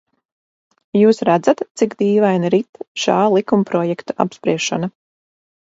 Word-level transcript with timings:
Jūs 0.99 1.21
redzat, 1.29 1.61
cik 1.83 1.93
dīvaini 2.01 2.51
rit 2.55 2.83
šā 3.05 3.21
likumprojekta 3.37 4.19
apspriešana. 4.29 4.95